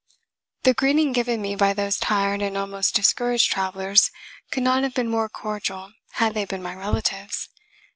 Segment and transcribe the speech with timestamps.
[0.63, 4.09] The greeting given me by those tired and almost discouraged travelers
[4.49, 7.49] could not have been more cordial had they been my relatives.